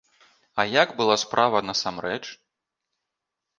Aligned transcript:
А 0.63 0.65
як 0.83 0.89
была 1.01 1.17
справа 1.25 1.61
насамрэч? 1.69 2.21